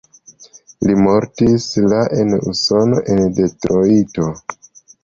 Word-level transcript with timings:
Li 0.87 0.95
mortis 1.01 1.67
la 1.93 2.01
en 2.23 2.35
Usono 2.55 3.05
en 3.17 3.23
Detrojto. 3.43 4.33